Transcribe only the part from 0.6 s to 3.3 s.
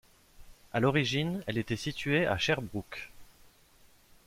À l'origine, elle était située à Sherbrooke.